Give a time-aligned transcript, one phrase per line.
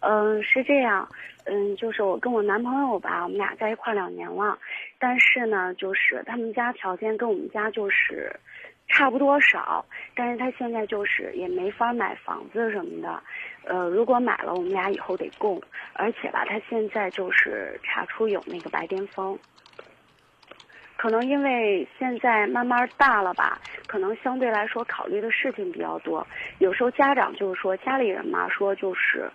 [0.00, 1.08] 嗯，是这样，
[1.44, 4.56] 嗯，就是我跟我男朋友吧，我们俩在一块两年了，
[4.98, 8.32] 但是呢，就是他们家条件跟我们家就是
[8.86, 9.84] 差不多少，
[10.14, 13.20] 但是他现在就是也没法买房子什么的，
[13.64, 15.60] 呃，如果买了，我们俩以后得供，
[15.94, 19.36] 而且吧，他现在就是查出有那个白癜风。
[20.96, 26.26] 可能因为现在慢慢大了吧，可能相对来说考虑的事情比较多。
[26.58, 29.30] 有时候家长就是说家里人嘛，说就是，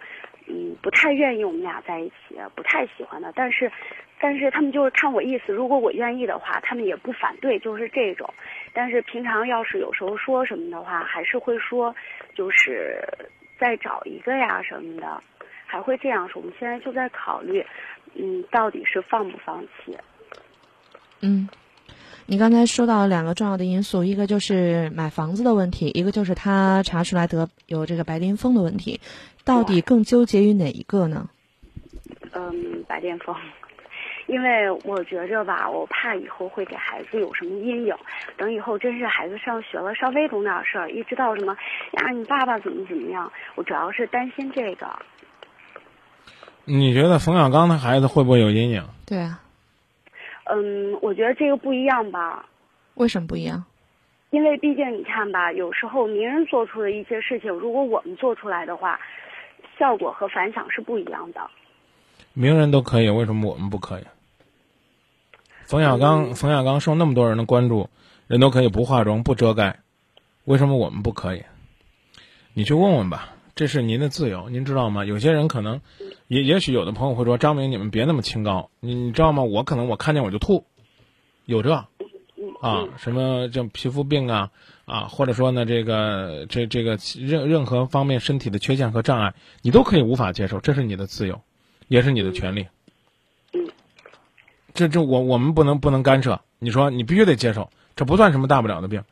[0.48, 3.32] 嗯，不太愿意我们俩在一起，不太喜欢的。
[3.36, 3.71] 但是，
[4.20, 8.32] 但是他们就是看我意思，如果我愿意的话，他们也不反对，就是这种。
[8.74, 11.96] 但是平常要是有时候说什么的话，还是会说，
[12.36, 13.01] 就是
[13.57, 15.24] 再找一个呀什么的，
[15.65, 16.42] 还会这样说。
[16.42, 17.65] 我们现在就在考虑，
[18.15, 19.98] 嗯，到底是放不放弃。
[21.21, 21.48] 嗯，
[22.25, 29.00] 你刚才说到两个重要的因素，一个就是买房子的问题，一个就是他查出来得有这个白癜风的问题，
[29.43, 31.29] 到底更纠结于哪一个呢？
[32.31, 33.36] 嗯，白癜风，
[34.28, 37.94] 因为我觉着吧，我怕以后会给孩子有什么阴影，
[38.38, 41.53] 等以后真是孩子上学了，稍微懂点事儿，一知道什么
[41.92, 44.88] 呀，你爸爸怎么怎么样，我主要是担心这个。
[46.64, 48.81] 你觉得冯小刚的孩子会不会有阴影？
[49.05, 49.42] 对啊。
[50.45, 52.45] 嗯，我觉得这个不一样吧。
[52.95, 53.63] 为什么不一样？
[54.31, 58.99] 因为毕竟你看吧，有时候名人做出的一些事情，如果我们做出来的话，
[59.77, 61.41] 效果和反响是不一样的。
[62.33, 64.03] 名人都可以，为什么我们不可以？
[65.66, 67.89] 冯小刚，冯小刚受那么多人的关注，
[68.27, 69.80] 人都可以不化妆、不遮盖，
[70.45, 71.44] 为什么我们不可以？
[72.53, 73.30] 你去问问吧。
[73.55, 75.05] 这是您的自由，您知道吗？
[75.05, 75.80] 有些人可能，
[76.28, 79.44] 也也许有的朋友会说：“张明，你们别那么清高，你你知道吗？
[79.44, 80.66] 我可能我看见我就吐，
[81.46, 81.74] 有这，
[82.62, 84.52] 啊，什么这皮肤病啊，
[84.86, 91.42] 啊，或者说呢，这个这这个任任何方面身体的缺陷和障碍，你都可以无法接受，这是你的自由，
[91.88, 92.68] 也是你的权利。
[94.74, 99.04] 这这我我们不能不能干涉，你说你必须得接受，这不算什么大不了的病。”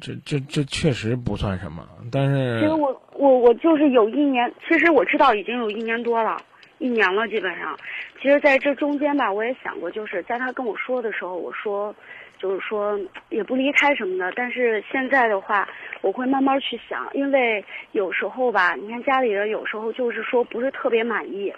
[0.00, 6.36] 这这这确实不算什么，但是其实我我我就是有一年，其实我知道已经有一年多了，
[6.78, 7.76] 一年了基本上。
[8.22, 11.94] 其实在这中间吧，我也想过，就是在他跟我说的时候，我说，
[12.38, 12.98] 就是说
[13.28, 14.32] 也不离开什么的。
[14.36, 15.68] 但是现在的话，
[16.00, 21.52] 我会慢慢去想，因为有时候吧，你看家里人有时候就是说不是特别满意，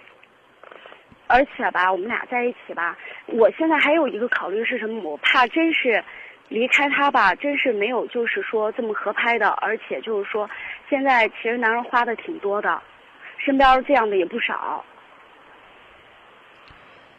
[1.27, 2.97] 而且吧，我们俩在一起吧，
[3.27, 4.99] 我现在还有一个考虑是什么？
[5.03, 6.03] 我怕真是。
[6.51, 10.49] 离开他吧，真是没有，就是说这么合拍的，而且就是说，
[10.89, 12.81] 现在其实男人花的挺多的，
[13.37, 14.83] 身边这样的也不少。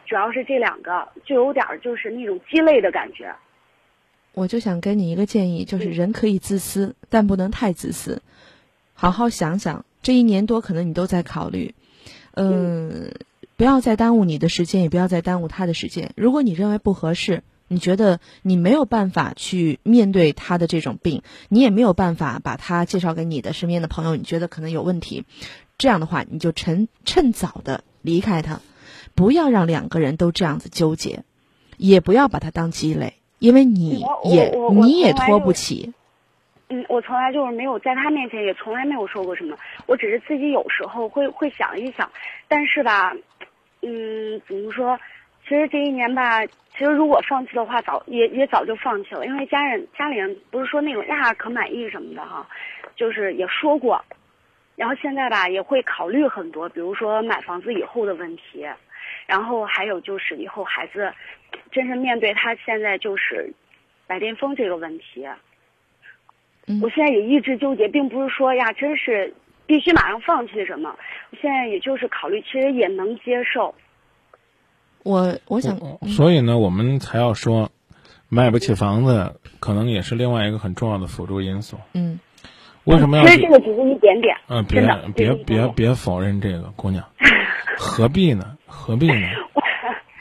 [0.05, 3.33] 主要是这两个，就有点就是那种鸡肋的感觉。
[4.33, 8.21] 我就想给你一个建议，就是人可以自私，但不能太自私。
[8.93, 11.73] 好好想想，这一年多可能你都在考虑，
[12.35, 13.11] 嗯，
[13.57, 16.11] 不要再耽误你的时间，也不要再耽误他的时间。
[16.15, 17.41] 如果你认为不合适。
[17.73, 25.25] 你觉得你没有办法去面对他的这种病，你也没有办法把他介绍给你的身边的朋友，你觉得可能有问题，
[25.77, 28.59] 这样的话你就趁趁早的离开他，
[29.15, 31.23] 不要让两个人都这样子纠结，
[31.77, 35.93] 也不要把他当鸡肋，因为你也你也拖不起。
[36.69, 42.09] 嗯，我从来就是没有在他面前也从来没有说过什么，我只是自己有时候会会想一想，
[42.47, 43.13] 但是吧，
[43.81, 44.97] 嗯，怎么说？
[45.47, 52.47] 其实这一年吧，其实如果放弃的话，早也也早就放弃了，因为家人家里人不是说那种呀可满意什么的哈，
[52.95, 54.03] 就是也说过，
[54.77, 58.65] 然后现在吧也会考虑很多，比如说买房子以后的问题，
[59.27, 61.13] 然后还有就是以后孩子，
[61.71, 63.53] 真是面对他现在就是
[64.07, 65.27] 白癜风这个问题，
[66.81, 69.33] 我现在也一直纠结，并不是说呀真是
[69.67, 70.97] 必须马上放弃什么，
[71.31, 73.75] 我现在也就是考虑，其实也能接受。
[75.03, 75.77] 我我想，
[76.07, 77.69] 所以呢，我们才要说，
[78.29, 81.77] 买不起房子，可能也是另外一个很重要的辅助因素。
[81.93, 82.19] 嗯，
[82.85, 83.25] 为什么要？
[83.25, 84.35] 其实这个只是一点点。
[84.47, 84.81] 嗯，别
[85.15, 87.05] 别别别否认这个，姑娘，
[87.77, 88.57] 何必呢？
[88.65, 89.27] 何必呢？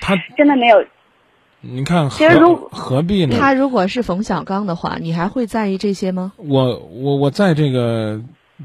[0.00, 0.84] 他 真的没有。
[1.64, 3.36] 你看，其实如何必呢？
[3.38, 6.32] 他如果是冯小刚的话，你还会在意这些吗？
[6.36, 8.20] 我我我在这个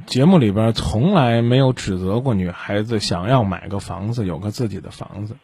[0.08, 5.36] 节目里边从来没有指责过女孩子想要买个房子，有个自己的房子。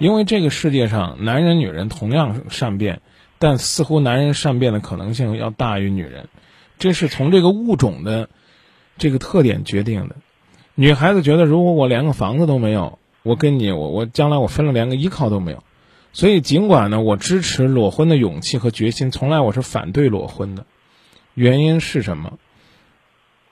[0.00, 3.02] 因为这个世界上，男人女人同样善变，
[3.38, 6.28] 但似乎男人善变的可能性要大于女人，
[6.78, 8.30] 这是从这个物种的
[8.96, 10.16] 这个特点决定的。
[10.74, 15.62] 女孩子觉得，如果我连个房子都没有，我跟你，我我将来我分了连个依靠都没有。
[16.14, 20.64] 所以，尽管呢，我支持裸婚的勇气和决心，从来我是反对裸婚的。
[21.34, 22.38] 原因是什么？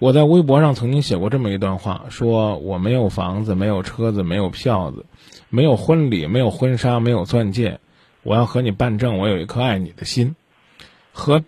[0.00, 5.05] 我在微博上曾经写过这么一段话，说我没有房子，没有车子，没有票子，
[5.49, 7.81] 没有婚礼，没有婚纱，没有钻戒，
[8.23, 10.37] 我要和你办证，我有一颗爱你的心。
[11.12, 11.43] 和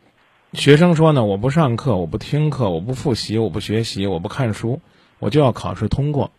[0.53, 4.81] 学生说呢，我不上课，我不听课，我不复习，我不学习，我不看书，
[5.21, 6.33] 我就要考试通过。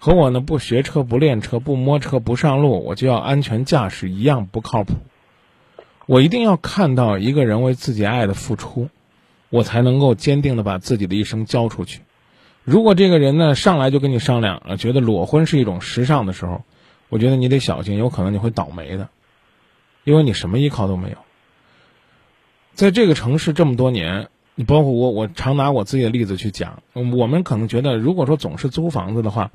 [0.00, 4.94] 和我呢不学车、不练车、不摸车、不上路，我就要安全驾驶一样不靠谱。
[6.06, 8.88] 我一定要看到一个人为自己爱的付出。
[9.52, 12.00] 我才能够坚定的把自己的一生交出去。
[12.64, 16.64] 如果这个人呢上来就跟你商量啊，觉得裸婚是一种时尚的时候，
[17.10, 19.10] 我觉得你得小心，有可能你会倒霉的，
[20.04, 21.18] 因为你什么依靠都没有。
[22.72, 29.50] 在这个城市这么多年，你包括我，我常拿我自己的例子去讲，我们可能觉得，如果说总是租房子的话，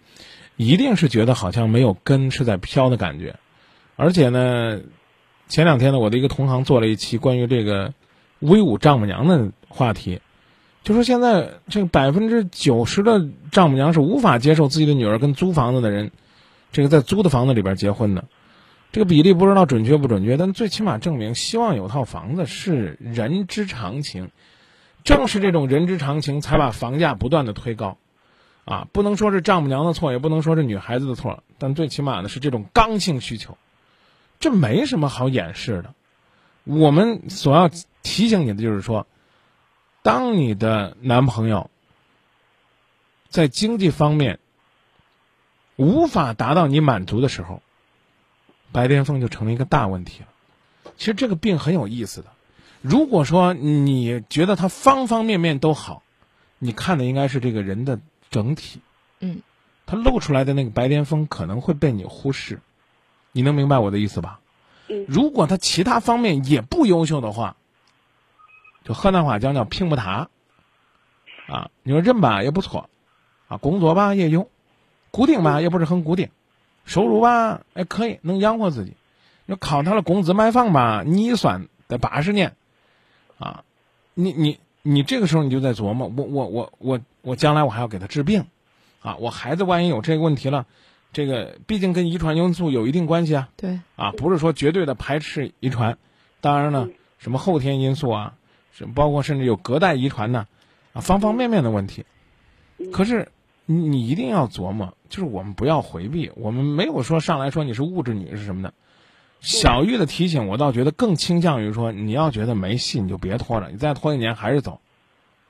[0.58, 3.38] 一定是觉得好像没有根是在飘的感觉。
[3.96, 4.80] 而且呢，
[5.48, 7.96] 前两天呢，我的一个同行做了一期关于这个。
[8.40, 10.22] 威武丈母娘的话题，
[10.84, 16.12] 就说现在这个百分之九十的丈母娘是无法接受自己的女儿跟租房子的人，
[16.72, 18.26] 这个在租的房子里边结婚的，
[18.92, 24.32] 这个比例不知道准确不准确，但最起码证明希望有套房子是人之常情，
[25.04, 27.98] 正是这种人之常情才把房价不断的推高，
[28.66, 33.58] 啊，不能说是丈母娘的错，也不能说是女孩子的错，但最起码呢是这种刚性需求，
[34.40, 35.94] 这没什么好掩饰的，
[36.64, 37.70] 我们所要。
[38.04, 39.06] 提醒你的就是说，
[40.08, 41.70] 当你的男朋友
[43.28, 44.40] 在经济方面
[45.76, 47.62] 无法达到你满足的时候，
[48.72, 50.28] 白癜风就成了一个大问题了。
[50.96, 52.28] 其实这个病很有意思的。
[52.82, 56.04] 如果说你觉得他方方面面都好，
[56.58, 58.00] 你看的应该是这个人的
[58.32, 58.80] 整体。
[59.20, 59.42] 嗯，
[59.86, 62.62] 他露出来的那个白癜风可能会被你忽视。
[63.34, 64.40] 你能明白我的意思吧？
[64.88, 65.06] 嗯。
[65.10, 67.57] 如果他其他方面也不优秀的话。
[68.88, 70.30] 就河南话讲叫平不塌，
[71.46, 72.90] 啊，你说人吧也不错，
[73.50, 74.50] 啊，工作吧也有，
[75.12, 76.30] 固定吧也不是很固定，
[76.86, 78.94] 收入吧哎可以能养活自己，
[79.46, 82.56] 要靠他的工资买房吧，你一算得八十年，
[83.40, 83.66] 啊，
[84.14, 88.46] 你你你这个时候你就在琢磨，我我我我我将来我还要给他治病，
[89.02, 90.66] 啊，我孩子万一有这个问题了，
[91.12, 95.98] 这个毕竟跟遗传因素有一定关系啊，对，啊，不是说绝对的排斥遗传，
[96.40, 96.88] 当然呢，
[97.18, 98.36] 什么后天因素啊。
[98.86, 100.48] 包括甚至有隔代遗传呢，
[100.94, 102.06] 啊，方方面面的问题。
[102.92, 103.30] 可是
[103.66, 108.74] 你你一定要琢磨，就是我们不要回避，我们没有说上来说你是物质女是什么的。
[109.40, 114.80] 小玉的提醒，我倒觉得更倾向于说，你要觉得没戏，你就别拖了，你再拖一年还是走，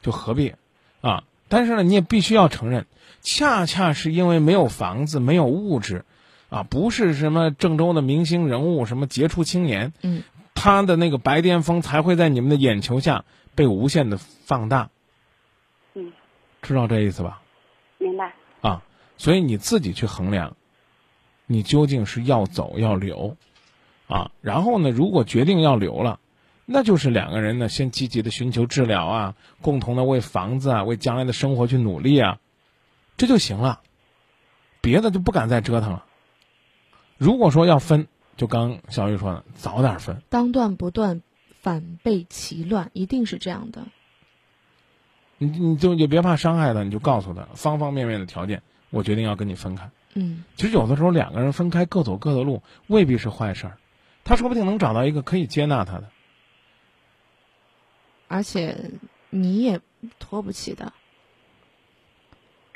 [0.01, 0.53] 就何必
[1.01, 1.23] 啊？
[1.50, 2.85] 但是呢，你也必须要承认，
[3.21, 6.03] 恰恰是因为没有房子，没有物质，
[6.50, 10.23] 啊，不是什么郑州的明星人物，什么杰出青年，嗯。
[10.59, 14.89] 他的那个白癜风才会在你们的眼球下被无限的放大。
[15.94, 16.12] 嗯，
[16.63, 17.44] 知道这意思吧？
[18.00, 18.33] 明白。
[18.62, 18.81] 啊，
[19.18, 20.57] 所以你自己去衡量，
[21.45, 23.38] 你究竟是要走要留，
[24.07, 26.19] 啊，然后呢，如果决定要留了，
[26.65, 32.39] 那就是两个人呢先积极的寻求治疗啊，共同的为房子啊，为将来的生活去努力啊，
[33.15, 33.81] 这就行了，
[34.81, 36.06] 别的就不敢再折腾了。
[37.19, 38.07] 如果说要分。
[38.37, 40.21] 就刚小玉说的，早点分。
[40.29, 41.21] 当断不断，
[41.59, 43.85] 反被其乱，一定是这样的。
[45.39, 48.61] 你你就也别怕伤害他，你就告诉他方方面面的条件，
[48.91, 49.89] 我决定要跟你分开。
[50.13, 53.77] 嗯，其实有的时候两个人分开，各走各的路，未必是坏事儿。
[54.23, 56.09] 他说不定能找到一个可以接纳他的。
[58.27, 58.91] 而且
[59.29, 59.79] 你也
[60.19, 60.94] 拖不起的。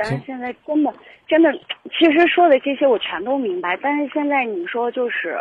[0.03, 0.93] 但是现在真的
[1.27, 1.51] 真的，
[1.97, 3.77] 其实说的这些我全都明白。
[3.81, 5.37] 但是现在你说就是，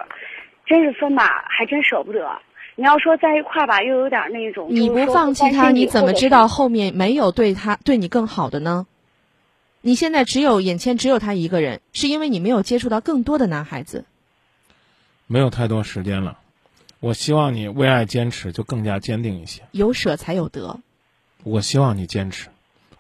[0.67, 2.31] 真是分吧，还真舍不得。
[2.77, 4.69] 你要说在一块吧，又有点那种。
[4.71, 8.87] 你不放弃他，你怎么知道后面没有对他对你更好的呢？
[9.83, 14.05] 你现在只有眼前只有他一个人，是因为你没有接触到更多的男孩子。
[15.27, 16.39] 没有太多时间了，
[17.01, 19.63] 我希望你为爱坚持，就更加坚定一些。
[19.73, 20.81] 有舍才有得。
[21.45, 22.49] 我希望你坚持。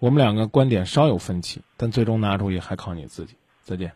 [0.01, 3.37] 我们两个观点稍有分歧，但最终拿主意还靠你自己。
[3.63, 3.93] 再见。